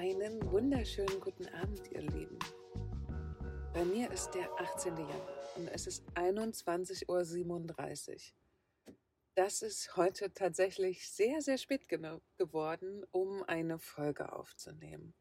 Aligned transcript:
Einen 0.00 0.50
wunderschönen 0.50 1.20
guten 1.20 1.46
Abend, 1.48 1.92
ihr 1.92 2.00
Lieben. 2.00 2.38
Bei 3.74 3.84
mir 3.84 4.10
ist 4.10 4.30
der 4.30 4.50
18. 4.58 4.96
Januar 4.96 5.56
und 5.56 5.68
es 5.68 5.86
ist 5.86 6.02
21.37 6.14 7.06
Uhr. 7.06 8.94
Das 9.34 9.60
ist 9.60 9.98
heute 9.98 10.32
tatsächlich 10.32 11.06
sehr, 11.06 11.42
sehr 11.42 11.58
spät 11.58 11.86
geworden, 11.86 13.04
um 13.10 13.42
eine 13.42 13.78
Folge 13.78 14.32
aufzunehmen. 14.32 15.12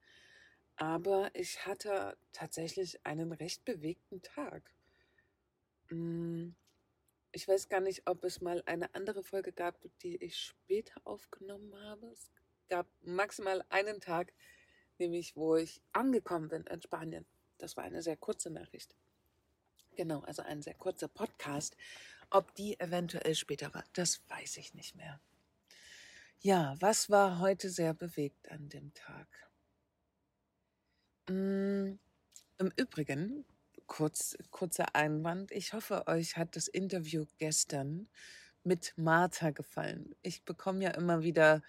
Aber 0.77 1.29
ich 1.33 1.65
hatte 1.65 2.17
tatsächlich 2.31 3.05
einen 3.05 3.33
recht 3.33 3.65
bewegten 3.65 4.21
Tag. 4.21 4.73
Hm, 5.89 6.55
ich 7.33 7.45
weiß 7.45 7.67
gar 7.67 7.81
nicht, 7.81 8.03
ob 8.05 8.23
es 8.23 8.39
mal 8.39 8.63
eine 8.65 8.95
andere 8.95 9.23
Folge 9.23 9.51
gab, 9.51 9.77
die 10.03 10.15
ich 10.23 10.39
später 10.39 11.01
aufgenommen 11.03 11.75
habe. 11.83 12.07
Es 12.13 12.31
gab 12.69 12.87
maximal 13.01 13.65
einen 13.67 13.99
Tag, 13.99 14.31
nämlich 14.99 15.35
wo 15.35 15.55
ich 15.55 15.81
angekommen 15.93 16.49
bin 16.49 16.63
in 16.63 16.81
Spanien. 16.81 17.25
Das 17.57 17.77
war 17.77 17.83
eine 17.83 18.01
sehr 18.01 18.17
kurze 18.17 18.49
Nachricht. 18.49 18.95
Genau, 19.95 20.21
also 20.21 20.41
ein 20.43 20.61
sehr 20.61 20.75
kurzer 20.75 21.07
Podcast. 21.07 21.75
Ob 22.29 22.53
die 22.55 22.79
eventuell 22.79 23.35
später 23.35 23.73
war, 23.73 23.83
das 23.93 24.21
weiß 24.29 24.57
ich 24.57 24.73
nicht 24.73 24.95
mehr. 24.95 25.19
Ja, 26.41 26.75
was 26.79 27.09
war 27.09 27.39
heute 27.39 27.69
sehr 27.69 27.93
bewegt 27.93 28.49
an 28.49 28.69
dem 28.69 28.93
Tag? 28.93 29.27
Mm, 31.27 31.99
Im 32.59 32.71
Übrigen, 32.77 33.45
kurz, 33.87 34.37
kurzer 34.51 34.95
Einwand, 34.95 35.51
ich 35.51 35.73
hoffe, 35.73 36.07
euch 36.07 36.37
hat 36.37 36.55
das 36.55 36.69
Interview 36.69 37.25
gestern 37.37 38.07
mit 38.63 38.93
Martha 38.95 39.49
gefallen. 39.51 40.15
Ich 40.21 40.43
bekomme 40.43 40.83
ja 40.83 40.91
immer 40.91 41.23
wieder 41.23 41.61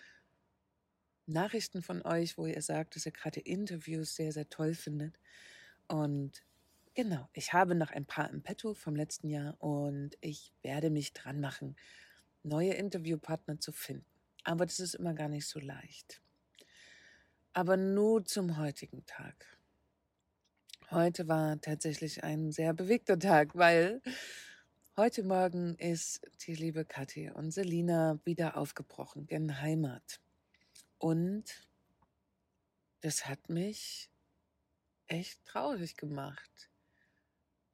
Nachrichten 1.30 1.82
von 1.82 2.02
euch, 2.02 2.36
wo 2.36 2.46
ihr 2.46 2.62
sagt, 2.62 2.96
dass 2.96 3.06
ihr 3.06 3.12
gerade 3.12 3.40
Interviews 3.40 4.14
sehr, 4.14 4.32
sehr 4.32 4.48
toll 4.48 4.74
findet. 4.74 5.18
Und 5.88 6.42
genau, 6.94 7.28
ich 7.32 7.52
habe 7.52 7.74
noch 7.74 7.90
ein 7.90 8.06
paar 8.06 8.30
im 8.30 8.42
Petto 8.42 8.74
vom 8.74 8.94
letzten 8.94 9.28
Jahr 9.28 9.56
und 9.62 10.16
ich 10.20 10.52
werde 10.62 10.90
mich 10.90 11.12
dran 11.12 11.40
machen, 11.40 11.76
neue 12.42 12.74
Interviewpartner 12.74 13.60
zu 13.60 13.72
finden. 13.72 14.06
Aber 14.44 14.66
das 14.66 14.80
ist 14.80 14.94
immer 14.94 15.14
gar 15.14 15.28
nicht 15.28 15.46
so 15.46 15.60
leicht. 15.60 16.20
Aber 17.52 17.76
nur 17.76 18.24
zum 18.24 18.56
heutigen 18.56 19.04
Tag. 19.06 19.58
Heute 20.90 21.28
war 21.28 21.60
tatsächlich 21.60 22.24
ein 22.24 22.50
sehr 22.50 22.72
bewegter 22.72 23.18
Tag, 23.18 23.54
weil 23.54 24.02
heute 24.96 25.22
Morgen 25.22 25.76
ist 25.76 26.20
die 26.46 26.54
liebe 26.54 26.84
Kathi 26.84 27.30
und 27.30 27.52
Selina 27.52 28.18
wieder 28.24 28.56
aufgebrochen 28.56 29.26
gen 29.26 29.60
Heimat. 29.60 30.20
Und 31.00 31.66
das 33.00 33.26
hat 33.26 33.48
mich 33.48 34.10
echt 35.06 35.42
traurig 35.46 35.96
gemacht. 35.96 36.70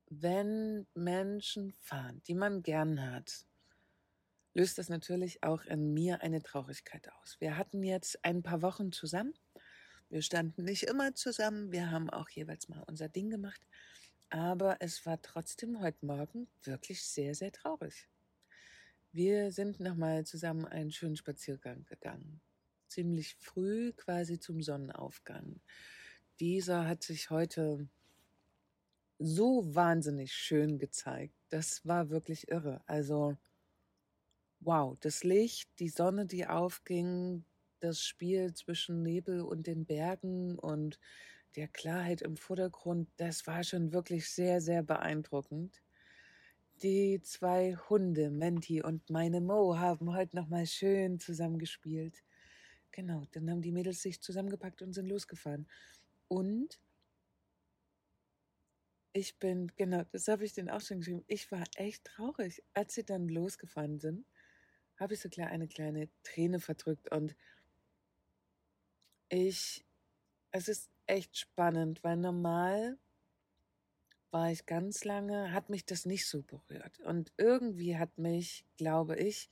Wenn 0.09 0.87
Menschen 0.95 1.73
fahren, 1.73 2.23
die 2.29 2.35
man 2.35 2.63
gern 2.63 3.03
hat, 3.03 3.45
löst 4.55 4.79
das 4.79 4.89
natürlich 4.89 5.43
auch 5.43 5.65
in 5.65 5.93
mir 5.93 6.23
eine 6.23 6.41
Traurigkeit 6.41 7.13
aus. 7.15 7.41
Wir 7.41 7.57
hatten 7.57 7.83
jetzt 7.83 8.25
ein 8.25 8.45
paar 8.45 8.63
Wochen 8.63 8.93
zusammen. 8.93 9.35
Wir 10.09 10.23
standen 10.23 10.63
nicht 10.63 10.85
immer 10.85 11.17
zusammen. 11.17 11.73
Wir 11.73 11.91
haben 11.91 12.09
auch 12.09 12.29
jeweils 12.29 12.69
mal 12.69 12.85
unser 12.87 13.09
Ding 13.09 13.29
gemacht. 13.29 13.61
Aber 14.31 14.77
es 14.79 15.05
war 15.05 15.21
trotzdem 15.21 15.81
heute 15.81 16.07
Morgen 16.07 16.47
wirklich 16.63 17.03
sehr, 17.03 17.35
sehr 17.35 17.51
traurig. 17.51 18.09
Wir 19.11 19.51
sind 19.51 19.81
nochmal 19.81 20.25
zusammen 20.25 20.65
einen 20.65 20.93
schönen 20.93 21.17
Spaziergang 21.17 21.85
gegangen 21.87 22.41
ziemlich 22.97 23.35
früh 23.35 23.93
quasi 23.93 24.39
zum 24.41 24.63
Sonnenaufgang. 24.63 25.61
Dieser 26.41 26.89
hat 26.89 27.03
sich 27.03 27.29
heute 27.29 27.87
so 29.19 29.75
wahnsinnig 29.75 30.33
schön 30.33 30.79
gezeigt. 30.79 31.35
Das 31.51 31.85
war 31.85 32.09
wirklich 32.09 32.49
irre. 32.49 32.81
Also, 32.87 33.37
wow, 34.61 34.97
das 35.01 35.25
Licht, 35.25 35.69
die 35.79 35.91
Sonne, 35.91 36.25
die 36.25 36.47
aufging, 36.47 37.45
das 37.81 38.01
Spiel 38.01 38.55
zwischen 38.55 39.03
Nebel 39.03 39.43
und 39.43 39.67
den 39.67 39.85
Bergen 39.85 40.59
und 40.59 40.99
der 41.55 41.69
Klarheit 41.69 42.23
im 42.23 42.39
Vordergrund, 42.39 43.11
das 43.19 43.47
war 43.47 43.63
schon 43.63 43.93
wirklich 43.93 44.31
sehr, 44.31 44.63
sehr 44.63 44.83
beeindruckend. 44.83 45.83
Die 46.83 47.21
zwei 47.21 47.77
Hunde, 47.91 48.31
Menti 48.31 48.83
und 48.83 49.11
meine 49.11 49.43
Mo, 49.43 49.77
haben 49.77 50.15
heute 50.15 50.35
nochmal 50.35 50.67
schön 50.67 51.21
zusammengespielt. 51.21 52.23
Genau, 52.97 53.27
dann 53.33 53.51
haben 53.51 53.61
die 53.61 53.73
Mädels 53.73 54.01
sich 54.01 54.23
zusammengepackt 54.23 54.81
und 54.81 54.95
sind 54.95 55.07
losgefahren. 55.07 55.69
Und 56.29 56.81
ich 59.13 59.39
bin, 59.39 59.71
genau, 59.77 60.05
das 60.13 60.29
habe 60.29 60.47
ich 60.47 60.55
denen 60.55 60.71
auch 60.71 60.81
schon 60.81 61.01
geschrieben, 61.01 61.23
ich 61.27 61.53
war 61.53 61.63
echt 61.75 62.05
traurig. 62.05 62.65
Als 62.73 62.95
sie 62.95 63.05
dann 63.05 63.29
losgefahren 63.29 63.99
sind, 64.01 64.25
habe 64.99 65.13
ich 65.13 65.21
so 65.21 65.29
klar 65.29 65.49
eine 65.49 65.69
kleine 65.69 66.09
Träne 66.23 66.59
verdrückt 66.59 67.13
und 67.13 67.37
ich, 69.29 69.85
es 70.51 70.69
ist 70.69 70.91
echt 71.07 71.37
spannend, 71.37 72.03
weil 72.03 72.17
normal 72.17 72.99
war 74.31 74.51
ich 74.51 74.65
ganz 74.65 75.05
lange, 75.05 75.53
hat 75.53 75.69
mich 75.69 75.85
das 75.85 76.07
nicht 76.07 76.27
so 76.27 76.43
berührt. 76.43 76.99
Und 77.01 77.31
irgendwie 77.37 77.99
hat 77.99 78.17
mich, 78.17 78.65
glaube 78.79 79.17
ich, 79.17 79.51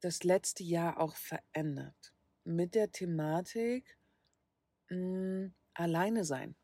das 0.00 0.24
letzte 0.24 0.62
Jahr 0.64 0.98
auch 0.98 1.16
verändert 1.16 2.15
mit 2.46 2.74
der 2.74 2.92
Thematik 2.92 3.98
mh, 4.88 4.96
hm, 4.96 5.54
alleine 5.74 6.24
sein. 6.24 6.54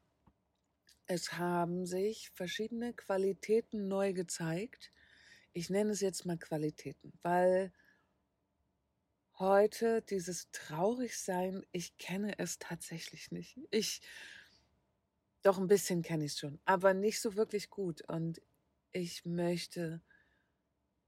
Es 1.07 1.33
haben 1.35 1.85
sich 1.85 2.31
verschiedene 2.31 2.95
Qualitäten 2.95 3.89
neu 3.89 4.13
gezeigt. 4.13 4.91
Ich 5.53 5.69
nenne 5.69 5.91
es 5.91 6.01
jetzt 6.01 6.25
mal 6.25 6.39
Qualitäten, 6.39 7.13
weil 7.23 7.73
heute 9.39 10.03
dieses 10.03 10.51
Traurigsein, 10.53 11.67
ich 11.73 11.99
kenne 11.99 12.39
es 12.39 12.59
tatsächlich 12.59 13.33
nicht. 13.33 13.59
Ich, 13.71 14.01
doch 15.43 15.59
ein 15.59 15.67
bisschen 15.67 16.03
kenne 16.03 16.25
ich 16.25 16.33
es 16.33 16.39
schon, 16.39 16.61
aber 16.65 16.95
nicht 16.95 17.21
so 17.21 17.35
wirklich 17.35 17.69
gut. 17.69 18.03
Und 18.09 18.41
ich 18.93 19.25
möchte 19.25 20.01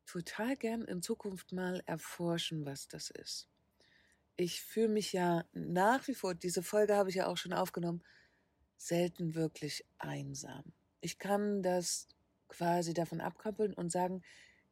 total 0.05 0.57
gern 0.57 0.83
in 0.83 1.01
Zukunft 1.01 1.53
mal 1.53 1.83
erforschen, 1.87 2.67
was 2.67 2.89
das 2.89 3.11
ist 3.11 3.54
ich 4.37 4.63
fühle 4.63 4.89
mich 4.89 5.13
ja 5.13 5.45
nach 5.53 6.07
wie 6.09 6.15
vor, 6.15 6.35
diese 6.35 6.63
Folge 6.63 6.97
habe 6.97 7.11
ich 7.11 7.17
ja 7.17 7.27
auch 7.27 7.37
schon 7.37 7.53
aufgenommen, 7.53 8.03
selten 8.77 9.35
wirklich 9.35 9.85
einsam. 9.99 10.65
Ich 11.01 11.19
kann 11.19 11.63
das 11.63 12.09
quasi 12.49 12.95
davon 12.95 13.21
abkoppeln 13.21 13.75
und 13.75 13.93
sagen, 13.93 14.23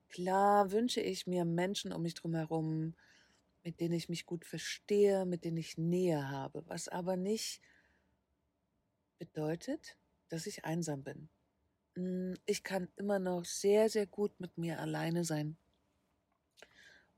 klar 0.09 0.73
wünsche 0.73 1.01
ich 1.01 1.27
mir 1.27 1.45
Menschen 1.45 1.93
um 1.93 2.03
mich 2.03 2.15
drum 2.15 2.35
herum, 2.35 2.95
mit 3.65 3.81
denen 3.81 3.95
ich 3.95 4.09
mich 4.09 4.27
gut 4.27 4.45
verstehe, 4.45 5.25
mit 5.25 5.45
denen 5.45 5.57
ich 5.57 5.79
Nähe 5.79 6.29
habe, 6.29 6.65
was 6.67 6.89
aber 6.89 7.17
nicht 7.17 7.61
bedeutet, 9.19 9.97
dass 10.29 10.47
ich 10.47 10.65
einsam 10.65 11.05
bin. 11.05 11.29
Hm, 11.95 12.35
ich 12.47 12.65
kann 12.65 12.89
immer 12.97 13.21
noch 13.21 13.45
sehr, 13.45 13.89
sehr 13.89 14.07
gut 14.07 14.41
mit 14.41 14.59
mir 14.59 14.81
alleine 14.81 15.25
sein 15.25 15.57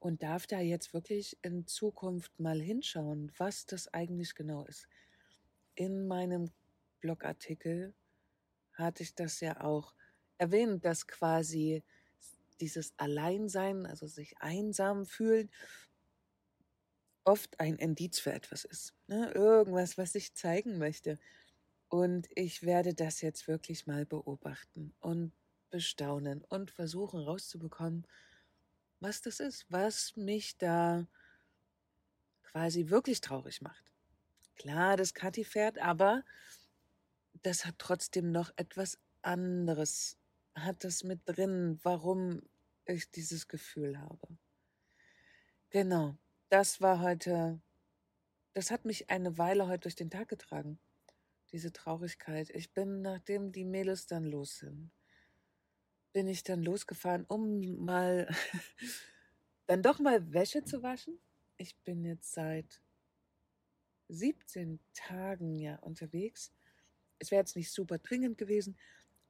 und 0.05 0.23
darf 0.23 0.47
da 0.47 0.61
jetzt 0.61 0.93
wirklich 0.93 1.39
in 1.41 1.67
Zukunft 1.67 2.39
mal 2.39 2.61
hinschauen, 2.61 3.33
was 3.39 3.65
das 3.65 3.89
eigentlich 3.95 4.35
genau 4.35 4.67
ist. 4.67 4.87
In 5.77 6.07
meinem 6.07 6.51
Blogartikel 7.01 7.95
hatte 8.75 9.03
ich 9.03 9.15
das 9.15 9.41
ja 9.41 9.63
auch 9.63 9.95
erwähnt, 10.37 10.85
dass 10.85 11.07
quasi 11.07 11.83
dieses 12.61 12.93
Alleinsein, 12.99 13.87
also 13.87 14.07
sich 14.07 14.37
einsam 14.43 15.07
fühlen, 15.07 15.51
oft 17.25 17.59
ein 17.59 17.77
Indiz 17.77 18.19
für 18.19 18.35
etwas 18.35 18.67
ist. 18.67 18.93
Ne? 19.07 19.33
Irgendwas, 19.35 19.97
was 19.97 20.15
ich 20.17 20.35
zeigen 20.35 20.77
möchte. 20.77 21.19
Und 21.89 22.29
ich 22.35 22.63
werde 22.63 22.93
das 22.93 23.23
jetzt 23.23 23.49
wirklich 23.49 23.87
mal 23.87 24.05
beobachten 24.05 24.93
und 25.01 25.33
bestaunen 25.71 26.45
und 26.51 26.71
versuchen 26.71 27.21
rauszubekommen, 27.21 28.07
was 29.05 29.21
das 29.21 29.39
ist, 29.39 29.67
was 29.69 30.17
mich 30.17 30.57
da 30.57 31.07
quasi 32.43 32.89
wirklich 32.89 33.21
traurig 33.21 33.61
macht. 33.61 33.85
Klar, 34.57 34.97
das 34.97 35.13
Kathi 35.13 35.45
fährt, 35.45 35.79
aber 35.79 36.25
das 37.43 37.67
hat 37.67 37.75
trotzdem 37.79 38.33
noch 38.33 38.51
etwas 38.57 38.99
anderes, 39.21 40.17
hat 40.55 40.85
das 40.85 41.05
mit 41.05 41.21
drin, 41.27 41.79
warum 41.83 42.41
ich 42.87 43.11
dieses 43.11 43.47
Gefühl 43.47 44.01
habe. 44.01 44.39
Genau, 45.69 46.17
das 46.49 46.81
war 46.81 47.01
heute, 47.01 47.61
das 48.55 48.71
hat 48.71 48.87
mich 48.87 49.11
eine 49.11 49.37
Weile 49.37 49.67
heute 49.67 49.81
durch 49.81 49.97
den 49.97 50.09
Tag 50.09 50.29
getragen, 50.29 50.79
diese 51.53 51.75
Traurigkeit. 51.75 52.49
Ich 52.49 52.73
bin, 52.73 53.03
nachdem 53.03 53.53
die 53.53 53.65
Mädels 53.67 54.07
dann 54.07 54.25
los 54.25 54.61
sind, 54.61 54.93
bin 56.15 56.29
ich 56.29 56.45
dann 56.45 56.63
losgefahren, 56.63 57.27
um 57.29 57.85
mal 57.85 58.29
dann 59.67 59.83
doch 59.83 59.99
mal 59.99 60.33
Wäsche 60.33 60.65
zu 60.65 60.83
waschen. 60.83 61.19
Ich 61.59 61.77
bin 61.79 62.05
jetzt 62.05 62.33
seit 62.33 62.81
17 64.09 64.79
Tagen 64.95 65.59
ja 65.59 65.77
unterwegs. 65.81 66.53
Es 67.19 67.31
wäre 67.31 67.41
jetzt 67.41 67.57
nicht 67.57 67.71
super 67.71 67.99
dringend 67.99 68.39
gewesen, 68.39 68.77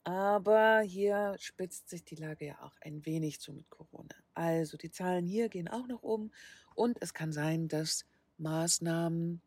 aber 0.05 0.81
hier 0.81 1.35
spitzt 1.39 1.89
sich 1.89 2.05
die 2.05 2.17
Lage 2.17 2.47
ja 2.47 2.63
auch 2.63 2.77
ein 2.83 3.05
wenig 3.07 3.41
zu 3.41 3.55
mit 3.55 3.71
Corona. 3.71 4.15
Also 4.35 4.77
die 4.77 4.91
Zahlen 4.91 5.27
hier 5.27 5.49
gehen 5.49 5.69
auch 5.69 5.87
noch 5.87 6.03
um 6.03 6.33
und 6.75 7.01
es 7.01 7.15
kann 7.15 7.33
sein, 7.33 7.69
dass 7.69 8.05
Maßnahmen 8.37 9.41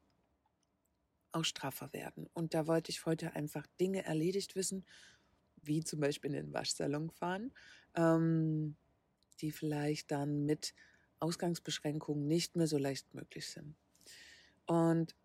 auch 1.33 1.45
straffer 1.45 1.93
werden. 1.93 2.27
Und 2.33 2.55
da 2.55 2.65
wollte 2.65 2.89
ich 2.89 3.05
heute 3.05 3.35
einfach 3.35 3.67
Dinge 3.79 4.05
erledigt 4.05 4.55
wissen, 4.55 4.85
wie 5.67 5.83
zum 5.83 5.99
Beispiel 5.99 6.33
in 6.33 6.45
den 6.45 6.53
Waschsalon 6.53 7.09
fahren, 7.11 7.53
ähm, 7.95 8.75
die 9.41 9.51
vielleicht 9.51 10.11
dann 10.11 10.45
mit 10.45 10.73
Ausgangsbeschränkungen 11.19 12.27
nicht 12.27 12.55
mehr 12.55 12.67
so 12.67 12.77
leicht 12.77 13.13
möglich 13.13 13.47
sind. 13.47 13.75
Und 14.65 15.15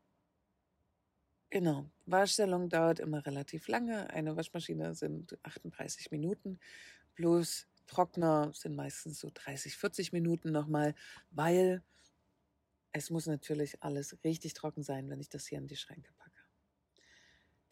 genau, 1.50 1.90
Waschsalon 2.06 2.68
dauert 2.68 3.00
immer 3.00 3.24
relativ 3.26 3.68
lange. 3.68 4.10
Eine 4.10 4.36
Waschmaschine 4.36 4.94
sind 4.94 5.38
38 5.42 6.10
Minuten, 6.10 6.58
bloß 7.14 7.66
Trockner 7.86 8.52
sind 8.54 8.74
meistens 8.74 9.20
so 9.20 9.30
30, 9.32 9.76
40 9.76 10.12
Minuten 10.12 10.52
nochmal, 10.52 10.94
weil 11.30 11.82
es 12.92 13.10
muss 13.10 13.26
natürlich 13.26 13.82
alles 13.82 14.22
richtig 14.24 14.54
trocken 14.54 14.82
sein, 14.82 15.08
wenn 15.10 15.20
ich 15.20 15.28
das 15.28 15.46
hier 15.46 15.58
in 15.58 15.66
die 15.66 15.76
Schränke. 15.76 16.12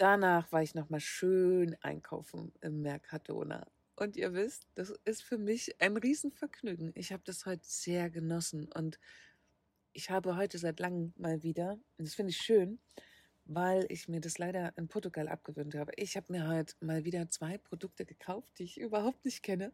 Danach 0.00 0.50
war 0.50 0.62
ich 0.62 0.74
nochmal 0.74 1.00
schön 1.00 1.76
einkaufen 1.82 2.54
im 2.62 2.80
Mercadona. 2.80 3.66
Und 3.96 4.16
ihr 4.16 4.32
wisst, 4.32 4.66
das 4.74 4.88
ist 5.04 5.22
für 5.22 5.36
mich 5.36 5.78
ein 5.78 5.94
Riesenvergnügen. 5.98 6.90
Ich 6.94 7.12
habe 7.12 7.22
das 7.26 7.44
heute 7.44 7.66
sehr 7.66 8.08
genossen 8.08 8.72
und 8.72 8.98
ich 9.92 10.08
habe 10.08 10.36
heute 10.36 10.56
seit 10.56 10.80
langem 10.80 11.12
mal 11.18 11.42
wieder, 11.42 11.72
und 11.98 12.08
das 12.08 12.14
finde 12.14 12.30
ich 12.30 12.38
schön, 12.38 12.80
weil 13.44 13.84
ich 13.90 14.08
mir 14.08 14.22
das 14.22 14.38
leider 14.38 14.72
in 14.78 14.88
Portugal 14.88 15.28
abgewöhnt 15.28 15.74
habe. 15.74 15.92
Ich 15.96 16.16
habe 16.16 16.32
mir 16.32 16.48
heute 16.48 16.74
mal 16.80 17.04
wieder 17.04 17.28
zwei 17.28 17.58
Produkte 17.58 18.06
gekauft, 18.06 18.58
die 18.58 18.64
ich 18.64 18.80
überhaupt 18.80 19.26
nicht 19.26 19.42
kenne, 19.42 19.70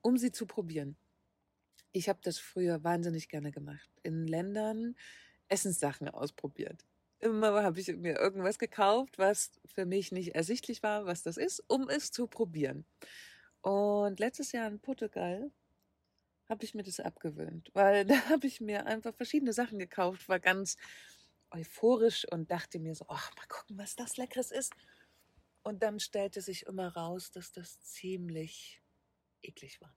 um 0.00 0.16
sie 0.16 0.30
zu 0.30 0.46
probieren. 0.46 0.96
Ich 1.90 2.08
habe 2.08 2.20
das 2.22 2.38
früher 2.38 2.84
wahnsinnig 2.84 3.28
gerne 3.28 3.50
gemacht. 3.50 3.90
In 4.04 4.28
Ländern 4.28 4.94
Essenssachen 5.48 6.08
ausprobiert. 6.08 6.86
Immer 7.20 7.62
habe 7.62 7.78
ich 7.78 7.88
mir 7.88 8.18
irgendwas 8.18 8.58
gekauft, 8.58 9.18
was 9.18 9.52
für 9.66 9.84
mich 9.84 10.10
nicht 10.10 10.34
ersichtlich 10.34 10.82
war, 10.82 11.04
was 11.04 11.22
das 11.22 11.36
ist, 11.36 11.62
um 11.68 11.88
es 11.88 12.12
zu 12.12 12.26
probieren. 12.26 12.86
Und 13.60 14.18
letztes 14.18 14.52
Jahr 14.52 14.68
in 14.68 14.80
Portugal 14.80 15.50
habe 16.48 16.64
ich 16.64 16.74
mir 16.74 16.82
das 16.82 16.98
abgewöhnt, 16.98 17.70
weil 17.74 18.04
da 18.06 18.28
habe 18.30 18.46
ich 18.46 18.60
mir 18.60 18.86
einfach 18.86 19.14
verschiedene 19.14 19.52
Sachen 19.52 19.78
gekauft, 19.78 20.28
war 20.28 20.40
ganz 20.40 20.76
euphorisch 21.50 22.26
und 22.30 22.50
dachte 22.50 22.78
mir 22.78 22.94
so, 22.94 23.04
ach, 23.08 23.34
mal 23.36 23.46
gucken, 23.48 23.76
was 23.76 23.96
das 23.96 24.16
Leckeres 24.16 24.50
ist. 24.50 24.72
Und 25.62 25.82
dann 25.82 26.00
stellte 26.00 26.40
sich 26.40 26.66
immer 26.66 26.88
raus, 26.96 27.30
dass 27.30 27.52
das 27.52 27.82
ziemlich 27.82 28.82
eklig 29.42 29.80
war. 29.80 29.94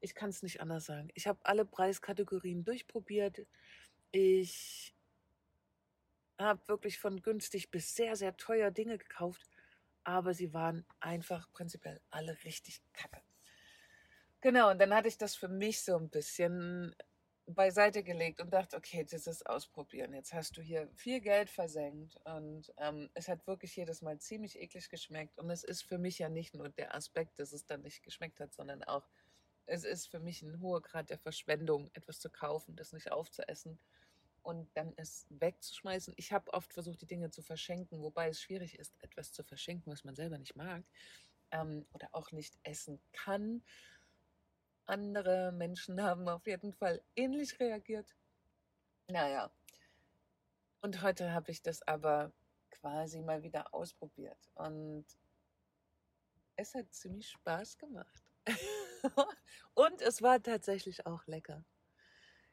Ich 0.00 0.14
kann 0.14 0.30
es 0.30 0.42
nicht 0.42 0.60
anders 0.60 0.84
sagen. 0.84 1.08
Ich 1.14 1.26
habe 1.26 1.40
alle 1.42 1.64
Preiskategorien 1.64 2.64
durchprobiert. 2.64 3.44
Ich 4.12 4.94
habe 6.38 6.60
wirklich 6.68 6.98
von 6.98 7.20
günstig 7.22 7.70
bis 7.70 7.94
sehr, 7.94 8.16
sehr 8.16 8.36
teuer 8.36 8.70
Dinge 8.70 8.98
gekauft, 8.98 9.42
aber 10.04 10.34
sie 10.34 10.52
waren 10.54 10.84
einfach 11.00 11.50
prinzipiell 11.52 12.00
alle 12.10 12.36
richtig 12.44 12.80
kacke. 12.92 13.20
Genau, 14.40 14.70
und 14.70 14.78
dann 14.78 14.94
hatte 14.94 15.08
ich 15.08 15.18
das 15.18 15.34
für 15.34 15.48
mich 15.48 15.82
so 15.82 15.96
ein 15.96 16.10
bisschen 16.10 16.94
beiseite 17.46 18.02
gelegt 18.02 18.40
und 18.40 18.52
dachte, 18.52 18.76
okay, 18.76 19.04
das 19.04 19.26
ist 19.26 19.48
ausprobieren. 19.48 20.12
Jetzt 20.12 20.32
hast 20.32 20.56
du 20.56 20.62
hier 20.62 20.88
viel 20.94 21.20
Geld 21.20 21.50
versenkt 21.50 22.16
und 22.24 22.72
ähm, 22.76 23.10
es 23.14 23.28
hat 23.28 23.46
wirklich 23.46 23.74
jedes 23.74 24.02
Mal 24.02 24.18
ziemlich 24.18 24.60
eklig 24.60 24.90
geschmeckt. 24.90 25.38
Und 25.38 25.50
es 25.50 25.64
ist 25.64 25.82
für 25.82 25.98
mich 25.98 26.18
ja 26.18 26.28
nicht 26.28 26.54
nur 26.54 26.68
der 26.68 26.94
Aspekt, 26.94 27.38
dass 27.40 27.52
es 27.52 27.66
dann 27.66 27.82
nicht 27.82 28.02
geschmeckt 28.02 28.38
hat, 28.38 28.52
sondern 28.52 28.84
auch, 28.84 29.08
es 29.66 29.84
ist 29.84 30.06
für 30.06 30.20
mich 30.20 30.42
ein 30.42 30.60
hoher 30.60 30.82
Grad 30.82 31.10
der 31.10 31.18
Verschwendung, 31.18 31.90
etwas 31.94 32.20
zu 32.20 32.30
kaufen, 32.30 32.76
das 32.76 32.92
nicht 32.92 33.10
aufzuessen 33.10 33.78
und 34.42 34.68
dann 34.76 34.92
es 34.96 35.26
wegzuschmeißen. 35.30 36.14
Ich 36.16 36.32
habe 36.32 36.52
oft 36.52 36.72
versucht, 36.72 37.00
die 37.00 37.06
Dinge 37.06 37.30
zu 37.30 37.42
verschenken, 37.42 38.00
wobei 38.02 38.28
es 38.28 38.40
schwierig 38.40 38.78
ist, 38.78 38.94
etwas 39.02 39.32
zu 39.32 39.42
verschenken, 39.44 39.92
was 39.92 40.04
man 40.04 40.14
selber 40.14 40.38
nicht 40.38 40.56
mag 40.56 40.84
ähm, 41.50 41.86
oder 41.92 42.08
auch 42.12 42.32
nicht 42.32 42.58
essen 42.62 43.00
kann. 43.12 43.62
Andere 44.86 45.52
Menschen 45.52 46.00
haben 46.02 46.28
auf 46.28 46.46
jeden 46.46 46.72
Fall 46.72 47.02
ähnlich 47.16 47.58
reagiert. 47.60 48.16
Naja. 49.08 49.50
Und 50.80 51.02
heute 51.02 51.32
habe 51.32 51.50
ich 51.50 51.62
das 51.62 51.82
aber 51.82 52.32
quasi 52.70 53.20
mal 53.20 53.42
wieder 53.42 53.74
ausprobiert. 53.74 54.38
Und 54.54 55.06
es 56.56 56.74
hat 56.74 56.92
ziemlich 56.92 57.30
Spaß 57.30 57.78
gemacht. 57.78 58.22
und 59.74 60.02
es 60.02 60.22
war 60.22 60.42
tatsächlich 60.42 61.06
auch 61.06 61.26
lecker. 61.26 61.64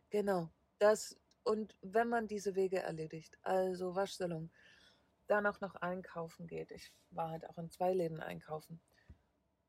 Genau. 0.09 0.49
Das, 0.79 1.17
und 1.45 1.75
wenn 1.81 2.09
man 2.09 2.27
diese 2.27 2.55
Wege 2.55 2.79
erledigt, 2.79 3.37
also 3.43 3.95
Waschsalon, 3.95 4.51
dann 5.27 5.45
auch 5.47 5.61
noch 5.61 5.75
einkaufen 5.75 6.47
geht. 6.47 6.71
Ich 6.71 6.91
war 7.11 7.29
halt 7.29 7.47
auch 7.49 7.57
in 7.57 7.71
zwei 7.71 7.93
Läden 7.93 8.19
einkaufen 8.19 8.81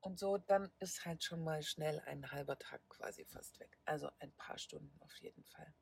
und 0.01 0.19
so, 0.19 0.39
dann 0.39 0.71
ist 0.79 1.05
halt 1.05 1.23
schon 1.23 1.45
mal 1.45 1.63
schnell 1.63 2.01
ein 2.01 2.31
halber 2.31 2.59
Tag 2.59 2.81
quasi 2.89 3.25
fast 3.25 3.59
weg. 3.61 3.79
Also 3.85 4.11
ein 4.19 4.33
paar 4.33 4.59
Stunden 4.59 5.01
auf 5.01 5.15
jeden 5.19 5.45
Fall. 5.45 5.73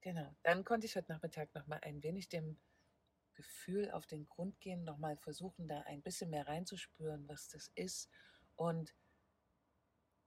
Genau, 0.00 0.34
dann 0.42 0.64
konnte 0.64 0.86
ich 0.86 0.96
heute 0.96 1.12
Nachmittag 1.12 1.54
noch 1.54 1.66
mal 1.66 1.80
ein 1.82 2.02
wenig 2.02 2.28
dem 2.28 2.58
Gefühl 3.34 3.90
auf 3.90 4.06
den 4.06 4.28
Grund 4.28 4.60
gehen, 4.60 4.84
noch 4.84 4.98
mal 4.98 5.16
versuchen, 5.16 5.68
da 5.68 5.82
ein 5.82 6.02
bisschen 6.02 6.30
mehr 6.30 6.46
reinzuspüren, 6.46 7.28
was 7.28 7.48
das 7.48 7.70
ist. 7.74 8.08
Und 8.56 8.94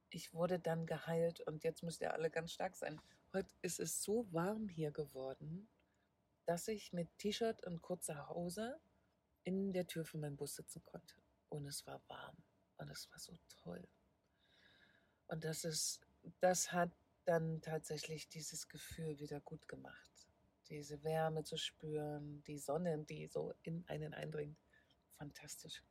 ich 0.10 0.34
wurde 0.34 0.60
dann 0.60 0.86
geheilt 0.86 1.42
und 1.42 1.64
jetzt 1.64 1.84
müsst 1.84 2.02
ihr 2.02 2.14
alle 2.14 2.30
ganz 2.30 2.52
stark 2.52 2.76
sein. 2.76 3.02
Heute 3.32 3.54
ist 3.62 3.80
es 3.80 4.02
so 4.02 4.28
warm 4.34 4.68
hier 4.68 4.92
geworden, 4.92 5.70
dass 6.46 6.68
ich 6.68 6.94
mit 6.94 7.08
T-Shirt 7.20 7.64
und 7.64 7.80
kurzer 7.80 8.28
Hose 8.30 8.80
in 9.44 9.72
der 9.72 9.86
Tür 9.86 10.04
von 10.04 10.22
meinem 10.22 10.36
Bus 10.36 10.56
sitzen 10.56 10.84
konnte. 10.84 11.16
Und 11.50 11.68
es 11.68 11.86
war 11.86 12.02
warm. 12.08 12.38
Und 12.78 12.90
es 12.90 13.08
war 13.12 13.20
so 13.20 13.38
toll. 13.62 13.88
Und 15.28 15.44
das 15.44 15.64
ist, 15.64 16.02
das 16.40 16.72
hat 16.72 16.90
dann 17.26 17.62
tatsächlich 17.62 18.28
dieses 18.30 18.68
Gefühl 18.68 19.20
wieder 19.20 19.42
gut 19.42 19.68
gemacht. 19.68 20.28
Diese 20.70 21.04
Wärme 21.04 21.44
zu 21.44 21.58
spüren, 21.58 22.44
die 22.46 22.58
Sonne, 22.58 22.98
die 23.06 23.28
so 23.28 23.54
in 23.62 23.88
einen 23.88 24.16
eindringt. 24.16 24.58
Fantastisch. 25.20 25.84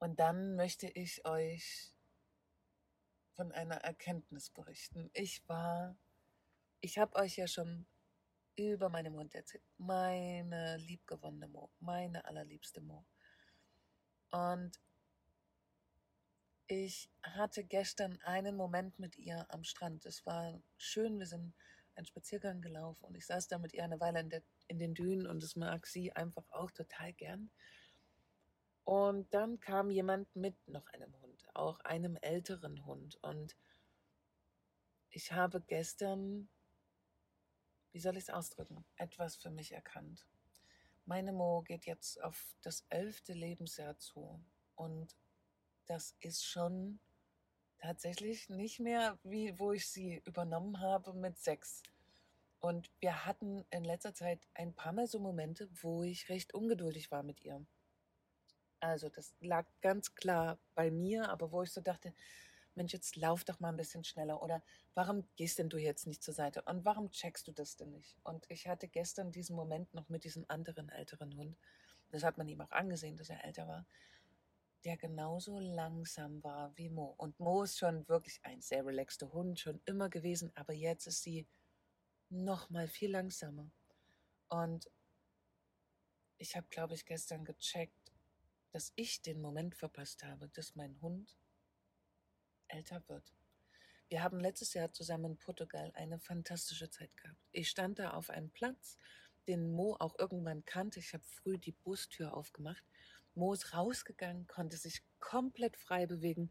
Und 0.00 0.18
dann 0.18 0.56
möchte 0.56 0.88
ich 0.88 1.24
euch 1.24 1.93
von 3.36 3.52
einer 3.52 3.76
Erkenntnis 3.76 4.50
berichten. 4.50 5.10
Ich 5.12 5.46
war, 5.48 5.96
ich 6.80 6.98
habe 6.98 7.16
euch 7.16 7.36
ja 7.36 7.46
schon 7.46 7.86
über 8.56 8.88
meine 8.88 9.10
Mund 9.10 9.34
erzählt. 9.34 9.64
Meine 9.78 10.76
liebgewonnene 10.76 11.48
Mo, 11.48 11.70
meine 11.80 12.24
allerliebste 12.24 12.80
Mo. 12.80 13.04
Und 14.30 14.80
ich 16.66 17.10
hatte 17.22 17.64
gestern 17.64 18.18
einen 18.22 18.56
Moment 18.56 18.98
mit 18.98 19.16
ihr 19.16 19.46
am 19.50 19.64
Strand. 19.64 20.06
Es 20.06 20.24
war 20.24 20.60
schön, 20.78 21.18
wir 21.18 21.26
sind 21.26 21.54
einen 21.94 22.06
Spaziergang 22.06 22.62
gelaufen 22.62 23.04
und 23.04 23.14
ich 23.14 23.26
saß 23.26 23.48
da 23.48 23.58
mit 23.58 23.72
ihr 23.74 23.84
eine 23.84 24.00
Weile 24.00 24.20
in, 24.20 24.30
der, 24.30 24.42
in 24.66 24.78
den 24.78 24.94
Dünen 24.94 25.26
und 25.26 25.42
es 25.42 25.56
mag 25.56 25.86
sie 25.86 26.12
einfach 26.12 26.48
auch 26.50 26.70
total 26.70 27.12
gern. 27.12 27.50
Und 28.84 29.32
dann 29.32 29.60
kam 29.60 29.90
jemand 29.90 30.34
mit 30.34 30.56
noch 30.66 30.86
einem 30.88 31.14
Hund, 31.20 31.33
auch 31.56 31.80
einem 31.80 32.16
älteren 32.16 32.84
Hund. 32.86 33.16
Und 33.22 33.56
ich 35.10 35.32
habe 35.32 35.60
gestern, 35.60 36.48
wie 37.92 38.00
soll 38.00 38.16
ich 38.16 38.24
es 38.24 38.30
ausdrücken, 38.30 38.84
etwas 38.96 39.36
für 39.36 39.50
mich 39.50 39.72
erkannt. 39.72 40.26
Meine 41.06 41.32
Mo 41.32 41.62
geht 41.62 41.86
jetzt 41.86 42.22
auf 42.22 42.56
das 42.62 42.84
elfte 42.88 43.34
Lebensjahr 43.34 43.98
zu 43.98 44.42
und 44.74 45.16
das 45.86 46.16
ist 46.20 46.44
schon 46.44 46.98
tatsächlich 47.78 48.48
nicht 48.48 48.80
mehr, 48.80 49.18
wie 49.22 49.58
wo 49.58 49.72
ich 49.72 49.86
sie 49.86 50.22
übernommen 50.24 50.80
habe 50.80 51.12
mit 51.12 51.38
sechs. 51.38 51.82
Und 52.58 52.90
wir 53.00 53.26
hatten 53.26 53.66
in 53.70 53.84
letzter 53.84 54.14
Zeit 54.14 54.48
ein 54.54 54.74
paar 54.74 54.94
Mal 54.94 55.06
so 55.06 55.18
Momente, 55.18 55.68
wo 55.82 56.02
ich 56.02 56.30
recht 56.30 56.54
ungeduldig 56.54 57.10
war 57.10 57.22
mit 57.22 57.42
ihr. 57.42 57.66
Also 58.84 59.08
das 59.08 59.34
lag 59.40 59.66
ganz 59.80 60.14
klar 60.14 60.58
bei 60.74 60.90
mir, 60.90 61.28
aber 61.30 61.52
wo 61.52 61.62
ich 61.62 61.72
so 61.72 61.80
dachte, 61.80 62.14
Mensch, 62.74 62.92
jetzt 62.92 63.16
lauf 63.16 63.44
doch 63.44 63.60
mal 63.60 63.68
ein 63.68 63.76
bisschen 63.76 64.04
schneller 64.04 64.42
oder 64.42 64.62
warum 64.94 65.24
gehst 65.36 65.58
denn 65.58 65.68
du 65.68 65.78
jetzt 65.78 66.06
nicht 66.06 66.22
zur 66.22 66.34
Seite 66.34 66.62
und 66.62 66.84
warum 66.84 67.10
checkst 67.10 67.46
du 67.46 67.52
das 67.52 67.76
denn 67.76 67.92
nicht? 67.92 68.16
Und 68.24 68.46
ich 68.50 68.66
hatte 68.66 68.88
gestern 68.88 69.30
diesen 69.30 69.54
Moment 69.54 69.94
noch 69.94 70.08
mit 70.08 70.24
diesem 70.24 70.44
anderen 70.48 70.88
älteren 70.88 71.36
Hund. 71.36 71.56
Das 72.10 72.24
hat 72.24 72.36
man 72.36 72.48
ihm 72.48 72.60
auch 72.60 72.70
angesehen, 72.70 73.16
dass 73.16 73.30
er 73.30 73.44
älter 73.44 73.68
war 73.68 73.86
der 74.84 74.96
genauso 74.98 75.58
langsam 75.58 76.44
war 76.44 76.76
wie 76.76 76.90
Mo. 76.90 77.14
Und 77.16 77.40
Mo 77.40 77.62
ist 77.62 77.78
schon 77.78 78.06
wirklich 78.08 78.40
ein 78.44 78.60
sehr 78.60 78.84
relaxter 78.84 79.32
Hund, 79.32 79.58
schon 79.58 79.80
immer 79.86 80.10
gewesen, 80.10 80.52
aber 80.54 80.74
jetzt 80.74 81.06
ist 81.06 81.22
sie 81.22 81.46
noch 82.28 82.68
mal 82.70 82.86
viel 82.86 83.10
langsamer. 83.10 83.70
Und 84.48 84.90
ich 86.36 86.54
habe, 86.56 86.66
glaube 86.68 86.94
ich, 86.94 87.06
gestern 87.06 87.44
gecheckt, 87.44 88.03
dass 88.74 88.92
ich 88.96 89.22
den 89.22 89.40
Moment 89.40 89.76
verpasst 89.76 90.24
habe, 90.24 90.48
dass 90.48 90.74
mein 90.74 91.00
Hund 91.00 91.36
älter 92.66 93.08
wird. 93.08 93.32
Wir 94.08 94.20
haben 94.20 94.40
letztes 94.40 94.74
Jahr 94.74 94.90
zusammen 94.90 95.26
in 95.26 95.38
Portugal 95.38 95.92
eine 95.94 96.18
fantastische 96.18 96.90
Zeit 96.90 97.16
gehabt. 97.16 97.38
Ich 97.52 97.70
stand 97.70 98.00
da 98.00 98.14
auf 98.14 98.30
einem 98.30 98.50
Platz, 98.50 98.98
den 99.46 99.70
Mo 99.70 99.94
auch 100.00 100.18
irgendwann 100.18 100.64
kannte. 100.64 100.98
Ich 100.98 101.14
habe 101.14 101.22
früh 101.22 101.56
die 101.56 101.70
Bustür 101.70 102.34
aufgemacht. 102.34 102.82
Mo 103.36 103.52
ist 103.52 103.74
rausgegangen, 103.74 104.48
konnte 104.48 104.76
sich 104.76 105.04
komplett 105.20 105.76
frei 105.76 106.06
bewegen, 106.06 106.50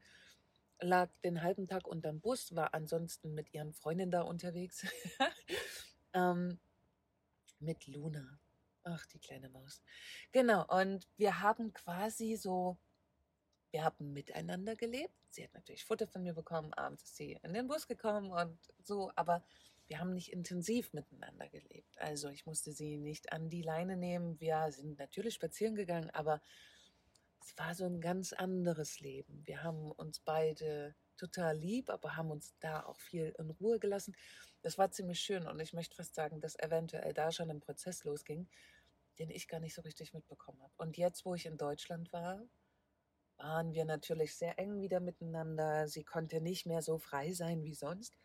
lag 0.79 1.11
den 1.25 1.41
halben 1.41 1.67
Tag 1.67 1.85
unterm 1.85 2.21
Bus, 2.21 2.55
war 2.55 2.73
ansonsten 2.73 3.33
mit 3.33 3.53
ihren 3.53 3.73
Freundinnen 3.73 4.11
da 4.11 4.21
unterwegs. 4.21 4.85
ähm, 6.13 6.57
mit 7.59 7.85
Luna. 7.87 8.39
Ach, 8.83 9.05
die 9.07 9.19
kleine 9.19 9.49
Maus. 9.49 9.81
Genau, 10.31 10.65
und 10.67 11.07
wir 11.17 11.41
haben 11.41 11.73
quasi 11.73 12.35
so, 12.35 12.77
wir 13.71 13.83
haben 13.83 14.13
miteinander 14.13 14.75
gelebt. 14.75 15.13
Sie 15.29 15.43
hat 15.43 15.53
natürlich 15.53 15.85
Futter 15.85 16.07
von 16.07 16.23
mir 16.23 16.33
bekommen, 16.33 16.73
abends 16.73 17.03
ist 17.03 17.15
sie 17.15 17.39
in 17.43 17.53
den 17.53 17.67
Bus 17.67 17.87
gekommen 17.87 18.31
und 18.31 18.57
so, 18.83 19.11
aber 19.15 19.43
wir 19.87 19.99
haben 19.99 20.13
nicht 20.13 20.31
intensiv 20.31 20.93
miteinander 20.93 21.47
gelebt. 21.49 21.97
Also 21.99 22.29
ich 22.29 22.45
musste 22.45 22.71
sie 22.71 22.97
nicht 22.97 23.31
an 23.31 23.49
die 23.49 23.61
Leine 23.61 23.97
nehmen. 23.97 24.39
Wir 24.39 24.71
sind 24.71 24.97
natürlich 24.97 25.35
spazieren 25.35 25.75
gegangen, 25.75 26.09
aber 26.11 26.41
es 27.41 27.57
war 27.57 27.75
so 27.75 27.85
ein 27.85 27.99
ganz 27.99 28.33
anderes 28.33 28.99
Leben. 28.99 29.45
Wir 29.45 29.63
haben 29.63 29.91
uns 29.91 30.19
beide 30.19 30.95
total 31.17 31.57
lieb, 31.57 31.89
aber 31.89 32.15
haben 32.15 32.31
uns 32.31 32.53
da 32.59 32.85
auch 32.85 32.99
viel 32.99 33.33
in 33.37 33.49
Ruhe 33.49 33.79
gelassen. 33.79 34.15
Das 34.63 34.77
war 34.79 34.89
ziemlich 34.91 35.19
schön 35.19 35.45
und 35.45 35.59
ich 35.59 35.73
möchte 35.73 35.95
fast 35.95 36.15
sagen, 36.15 36.41
dass 36.41 36.57
eventuell 36.57 37.13
da 37.13 37.31
schon 37.31 37.51
ein 37.51 37.59
Prozess 37.59 38.03
losging, 38.03 38.49
den 39.19 39.29
ich 39.29 39.47
gar 39.47 39.59
nicht 39.59 39.75
so 39.75 39.81
richtig 39.81 40.13
mitbekommen 40.13 40.61
habe. 40.63 40.73
Und 40.77 40.97
jetzt, 40.97 41.25
wo 41.25 41.35
ich 41.35 41.45
in 41.45 41.57
Deutschland 41.57 42.11
war, 42.11 42.41
waren 43.37 43.73
wir 43.73 43.85
natürlich 43.85 44.35
sehr 44.35 44.57
eng 44.57 44.81
wieder 44.81 44.99
miteinander. 44.99 45.87
Sie 45.87 46.03
konnte 46.03 46.41
nicht 46.41 46.65
mehr 46.65 46.81
so 46.81 46.97
frei 46.97 47.33
sein 47.33 47.63
wie 47.63 47.75
sonst. 47.75 48.17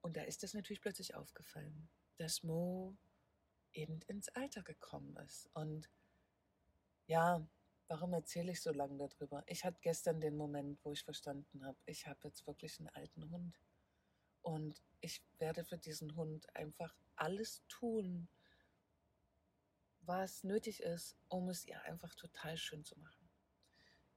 Und 0.00 0.16
da 0.16 0.22
ist 0.22 0.44
es 0.44 0.54
natürlich 0.54 0.80
plötzlich 0.80 1.16
aufgefallen, 1.16 1.88
dass 2.18 2.44
Mo 2.44 2.96
eben 3.72 4.00
ins 4.06 4.28
Alter 4.28 4.62
gekommen 4.62 5.16
ist. 5.16 5.48
Und 5.54 5.90
ja, 7.06 7.44
Warum 7.90 8.12
erzähle 8.12 8.52
ich 8.52 8.62
so 8.62 8.70
lange 8.70 8.96
darüber? 8.98 9.42
Ich 9.48 9.64
hatte 9.64 9.80
gestern 9.80 10.20
den 10.20 10.36
Moment, 10.36 10.78
wo 10.84 10.92
ich 10.92 11.02
verstanden 11.02 11.64
habe, 11.64 11.76
ich 11.86 12.06
habe 12.06 12.20
jetzt 12.22 12.46
wirklich 12.46 12.78
einen 12.78 12.88
alten 12.90 13.28
Hund. 13.30 13.58
Und 14.42 14.80
ich 15.00 15.22
werde 15.38 15.64
für 15.64 15.78
diesen 15.78 16.14
Hund 16.16 16.54
einfach 16.54 16.94
alles 17.16 17.62
tun, 17.68 18.28
was 20.00 20.44
nötig 20.44 20.80
ist, 20.80 21.16
um 21.28 21.48
es 21.48 21.64
ihr 21.66 21.82
einfach 21.82 22.14
total 22.14 22.56
schön 22.56 22.84
zu 22.84 22.98
machen. 22.98 23.28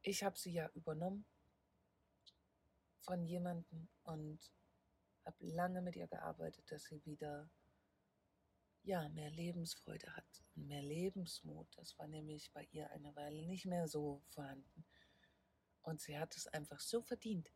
Ich 0.01 0.23
habe 0.23 0.37
sie 0.37 0.51
ja 0.51 0.69
übernommen 0.73 1.25
von 2.99 3.25
jemandem 3.25 3.89
und 4.03 4.39
habe 5.25 5.45
lange 5.45 5.81
mit 5.81 5.95
ihr 5.95 6.07
gearbeitet, 6.07 6.69
dass 6.71 6.85
sie 6.85 7.03
wieder 7.05 7.49
ja, 8.83 9.07
mehr 9.09 9.29
Lebensfreude 9.29 10.13
hat 10.15 10.43
und 10.55 10.67
mehr 10.67 10.81
Lebensmut. 10.81 11.67
Das 11.77 11.97
war 11.97 12.07
nämlich 12.07 12.51
bei 12.51 12.67
ihr 12.71 12.89
eine 12.91 13.15
Weile 13.15 13.43
nicht 13.43 13.65
mehr 13.65 13.87
so 13.87 14.21
vorhanden. 14.27 14.85
Und 15.81 16.01
sie 16.01 16.17
hat 16.17 16.35
es 16.35 16.47
einfach 16.47 16.79
so 16.79 17.01
verdient, 17.01 17.49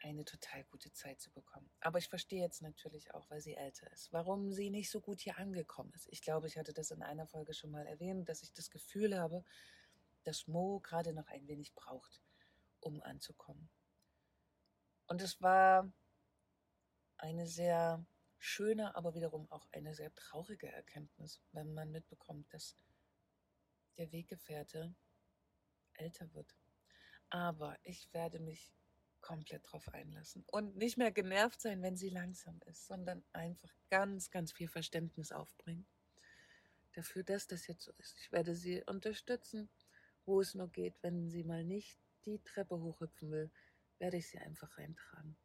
eine 0.00 0.24
total 0.24 0.64
gute 0.64 0.92
Zeit 0.92 1.20
zu 1.20 1.30
bekommen. 1.30 1.70
Aber 1.80 1.98
ich 1.98 2.08
verstehe 2.08 2.42
jetzt 2.42 2.62
natürlich 2.62 3.14
auch, 3.14 3.28
weil 3.30 3.40
sie 3.40 3.54
älter 3.54 3.90
ist, 3.92 4.12
warum 4.12 4.52
sie 4.52 4.70
nicht 4.70 4.90
so 4.90 5.00
gut 5.00 5.20
hier 5.20 5.38
angekommen 5.38 5.92
ist. 5.94 6.08
Ich 6.10 6.22
glaube, 6.22 6.46
ich 6.46 6.58
hatte 6.58 6.72
das 6.72 6.90
in 6.90 7.02
einer 7.02 7.26
Folge 7.26 7.54
schon 7.54 7.70
mal 7.70 7.86
erwähnt, 7.86 8.28
dass 8.28 8.42
ich 8.42 8.52
das 8.52 8.70
Gefühl 8.70 9.18
habe, 9.18 9.44
dass 10.24 10.46
Mo 10.46 10.80
gerade 10.80 11.12
noch 11.12 11.28
ein 11.28 11.46
wenig 11.46 11.74
braucht, 11.74 12.20
um 12.80 13.02
anzukommen. 13.02 13.68
Und 15.06 15.22
es 15.22 15.40
war 15.40 15.90
eine 17.16 17.46
sehr 17.46 18.04
schöne, 18.38 18.94
aber 18.96 19.14
wiederum 19.14 19.50
auch 19.50 19.66
eine 19.72 19.94
sehr 19.94 20.14
traurige 20.14 20.70
Erkenntnis, 20.70 21.40
wenn 21.52 21.72
man 21.74 21.90
mitbekommt, 21.90 22.52
dass 22.52 22.76
der 23.96 24.12
Weggefährte 24.12 24.94
älter 25.94 26.32
wird. 26.34 26.54
Aber 27.30 27.78
ich 27.82 28.12
werde 28.12 28.38
mich 28.40 28.72
komplett 29.26 29.62
drauf 29.70 29.88
einlassen 29.92 30.44
und 30.50 30.76
nicht 30.76 30.96
mehr 30.96 31.10
genervt 31.10 31.60
sein, 31.60 31.82
wenn 31.82 31.96
sie 31.96 32.10
langsam 32.10 32.60
ist, 32.66 32.86
sondern 32.86 33.24
einfach 33.32 33.74
ganz, 33.90 34.30
ganz 34.30 34.52
viel 34.52 34.68
Verständnis 34.68 35.32
aufbringen 35.32 35.86
dafür, 36.92 37.24
dass 37.24 37.46
das 37.46 37.66
jetzt 37.66 37.82
so 37.82 37.92
ist. 37.98 38.16
Ich 38.20 38.32
werde 38.32 38.54
sie 38.54 38.82
unterstützen, 38.84 39.68
wo 40.24 40.40
es 40.40 40.54
nur 40.54 40.68
geht. 40.68 40.94
Wenn 41.02 41.28
sie 41.28 41.44
mal 41.44 41.62
nicht 41.62 41.98
die 42.24 42.38
Treppe 42.42 42.80
hochhüpfen 42.80 43.30
will, 43.30 43.50
werde 43.98 44.16
ich 44.16 44.28
sie 44.28 44.38
einfach 44.38 44.78
reintragen 44.78 45.36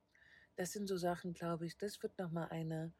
das 0.56 0.74
sind 0.74 0.88
so 0.88 0.98
Sachen, 0.98 1.34
glaube 1.34 1.66
ich, 1.66 1.78
das 1.78 2.02
wird 2.04 2.18
nochmal 2.20 2.50
eine 2.50 2.94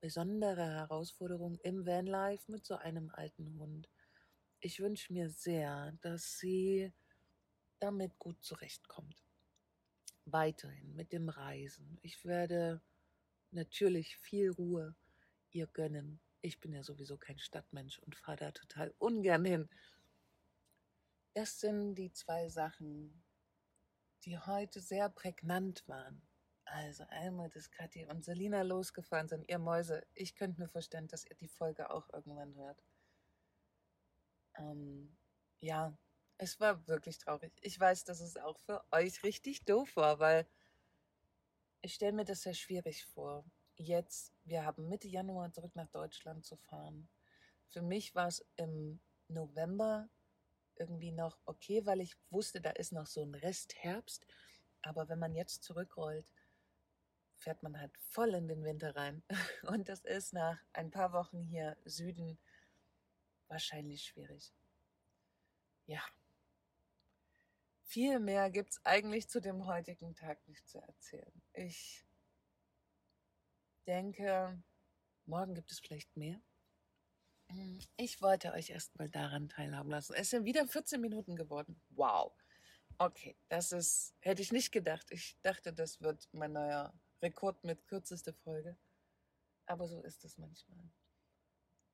besondere 0.00 0.64
Herausforderung 0.64 1.56
im 1.64 1.84
Vanlife 1.86 2.50
mit 2.50 2.64
so 2.64 2.76
einem 2.76 3.10
alten 3.10 3.58
Hund. 3.58 3.88
Ich 4.60 4.80
wünsche 4.80 5.12
mir 5.12 5.28
sehr, 5.28 5.92
dass 6.00 6.38
sie 6.38 6.92
damit 7.80 8.16
gut 8.18 8.42
zurechtkommt. 8.44 9.27
Weiterhin 10.32 10.94
mit 10.94 11.12
dem 11.12 11.28
Reisen. 11.28 11.98
Ich 12.02 12.24
werde 12.24 12.80
natürlich 13.50 14.16
viel 14.16 14.50
Ruhe 14.50 14.94
ihr 15.50 15.66
gönnen. 15.66 16.20
Ich 16.40 16.60
bin 16.60 16.72
ja 16.72 16.82
sowieso 16.82 17.16
kein 17.16 17.38
Stadtmensch 17.38 17.98
und 18.00 18.14
fahre 18.14 18.36
da 18.36 18.50
total 18.52 18.94
ungern 18.98 19.44
hin. 19.44 19.68
Das 21.34 21.60
sind 21.60 21.94
die 21.94 22.12
zwei 22.12 22.48
Sachen, 22.48 23.22
die 24.24 24.38
heute 24.38 24.80
sehr 24.80 25.08
prägnant 25.08 25.86
waren. 25.88 26.22
Also 26.64 27.04
einmal, 27.08 27.48
dass 27.48 27.70
Kathi 27.70 28.04
und 28.06 28.24
Selina 28.24 28.62
losgefahren 28.62 29.28
sind. 29.28 29.48
Ihr 29.48 29.58
Mäuse, 29.58 30.06
ich 30.14 30.34
könnte 30.34 30.60
mir 30.60 30.68
vorstellen, 30.68 31.08
dass 31.08 31.24
ihr 31.24 31.36
die 31.36 31.48
Folge 31.48 31.90
auch 31.90 32.08
irgendwann 32.12 32.54
hört. 32.56 32.82
Ähm, 34.56 35.16
ja, 35.60 35.96
es 36.38 36.60
war 36.60 36.86
wirklich 36.86 37.18
traurig. 37.18 37.52
Ich 37.60 37.78
weiß, 37.78 38.04
dass 38.04 38.20
es 38.20 38.36
auch 38.36 38.58
für 38.60 38.84
euch 38.92 39.22
richtig 39.24 39.64
doof 39.64 39.96
war, 39.96 40.20
weil 40.20 40.46
ich 41.82 41.94
stelle 41.94 42.12
mir 42.12 42.24
das 42.24 42.42
sehr 42.42 42.54
schwierig 42.54 43.04
vor. 43.06 43.44
Jetzt, 43.76 44.32
wir 44.44 44.64
haben 44.64 44.88
Mitte 44.88 45.08
Januar 45.08 45.52
zurück 45.52 45.74
nach 45.74 45.88
Deutschland 45.88 46.44
zu 46.44 46.56
fahren. 46.56 47.08
Für 47.68 47.82
mich 47.82 48.14
war 48.14 48.28
es 48.28 48.44
im 48.56 49.00
November 49.28 50.08
irgendwie 50.76 51.12
noch 51.12 51.38
okay, 51.44 51.84
weil 51.86 52.00
ich 52.00 52.16
wusste, 52.30 52.60
da 52.60 52.70
ist 52.70 52.92
noch 52.92 53.06
so 53.06 53.22
ein 53.22 53.34
Rest 53.34 53.74
Herbst. 53.76 54.26
Aber 54.82 55.08
wenn 55.08 55.18
man 55.18 55.34
jetzt 55.34 55.64
zurückrollt, 55.64 56.32
fährt 57.34 57.62
man 57.62 57.78
halt 57.78 57.96
voll 57.98 58.34
in 58.34 58.48
den 58.48 58.64
Winter 58.64 58.94
rein. 58.94 59.22
Und 59.62 59.88
das 59.88 60.04
ist 60.04 60.32
nach 60.32 60.60
ein 60.72 60.90
paar 60.90 61.12
Wochen 61.12 61.42
hier 61.42 61.76
Süden 61.84 62.38
wahrscheinlich 63.48 64.04
schwierig. 64.04 64.52
Ja. 65.86 66.02
Viel 67.88 68.20
mehr 68.20 68.50
gibt 68.50 68.72
es 68.72 68.84
eigentlich 68.84 69.28
zu 69.28 69.40
dem 69.40 69.64
heutigen 69.64 70.14
Tag 70.14 70.46
nicht 70.46 70.68
zu 70.68 70.78
erzählen. 70.78 71.42
Ich 71.54 72.04
denke, 73.86 74.62
morgen 75.24 75.54
gibt 75.54 75.72
es 75.72 75.80
vielleicht 75.80 76.14
mehr. 76.14 76.38
Ich 77.96 78.20
wollte 78.20 78.52
euch 78.52 78.68
erstmal 78.68 79.08
daran 79.08 79.48
teilhaben 79.48 79.88
lassen. 79.88 80.12
Es 80.12 80.28
sind 80.28 80.44
wieder 80.44 80.68
14 80.68 81.00
Minuten 81.00 81.34
geworden. 81.34 81.80
Wow. 81.88 82.34
Okay, 82.98 83.38
das 83.48 83.72
ist, 83.72 84.14
hätte 84.20 84.42
ich 84.42 84.52
nicht 84.52 84.70
gedacht. 84.70 85.06
Ich 85.10 85.38
dachte, 85.40 85.72
das 85.72 86.02
wird 86.02 86.28
mein 86.32 86.52
neuer 86.52 86.92
Rekord 87.22 87.64
mit 87.64 87.86
kürzester 87.86 88.34
Folge. 88.34 88.76
Aber 89.64 89.88
so 89.88 90.02
ist 90.02 90.26
es 90.26 90.36
manchmal. 90.36 90.90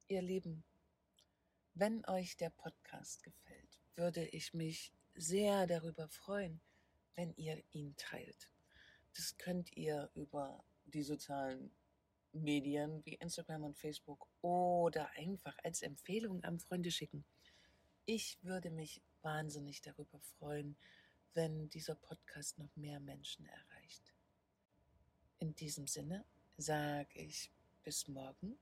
Ihr 0.09 0.23
Lieben, 0.23 0.65
wenn 1.75 2.05
euch 2.07 2.37
der 2.37 2.51
Podcast 2.51 3.23
gefällt, 3.23 3.81
würde 3.95 4.27
ich 4.27 4.55
mich 4.55 4.93
sehr 5.15 5.67
darüber 5.67 6.09
freuen, 6.09 6.61
wenn 7.15 7.35
ihr 7.37 7.63
ihn 7.73 7.95
teilt. 7.97 8.51
Das 9.17 9.37
könnt 9.39 9.77
ihr 9.77 10.11
über 10.15 10.65
die 10.87 11.03
sozialen 11.03 11.71
Medien 12.33 13.05
wie 13.05 13.15
Instagram 13.15 13.65
und 13.65 13.77
Facebook 13.77 14.27
oder 14.43 15.09
einfach 15.13 15.57
als 15.63 15.83
Empfehlung 15.83 16.43
an 16.43 16.59
Freunde 16.59 16.91
schicken. 16.91 17.25
Ich 18.07 18.39
würde 18.43 18.71
mich 18.71 19.01
wahnsinnig 19.23 19.81
darüber 19.81 20.19
freuen, 20.39 20.77
wenn 21.33 21.69
dieser 21.71 21.95
Podcast 21.95 22.59
noch 22.59 22.75
mehr 22.77 23.01
Menschen 23.01 23.47
erreicht. 23.47 24.13
In 25.39 25.55
diesem 25.55 25.87
Sinne 25.87 26.25
sage 26.57 27.21
ich 27.21 27.51
bis 27.83 28.09
morgen, 28.09 28.59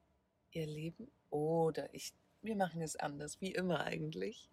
ihr 0.53 0.67
Lieben. 0.67 1.11
Oder 1.31 1.93
ich, 1.95 2.13
wir 2.43 2.57
machen 2.57 2.83
es 2.83 2.97
anders, 2.97 3.41
wie 3.41 3.53
immer 3.53 3.85
eigentlich. 3.85 4.51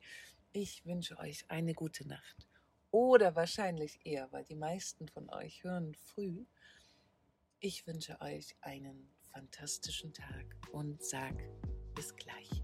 Ich 0.52 0.84
wünsche 0.84 1.18
euch 1.20 1.46
eine 1.48 1.76
gute 1.76 2.08
Nacht. 2.08 2.48
Oder 2.90 3.36
wahrscheinlich 3.36 4.00
eher, 4.04 4.32
weil 4.32 4.46
die 4.46 4.56
meisten 4.56 5.08
von 5.08 5.30
euch 5.30 5.64
hören 5.64 5.94
früh. 5.94 6.46
Ich 7.60 7.86
wünsche 7.86 8.20
euch 8.20 8.56
einen 8.62 9.12
fantastischen 9.32 10.12
Tag 10.12 10.56
und 10.72 11.04
sag 11.04 11.36
bis 11.94 12.16
gleich. 12.16 12.64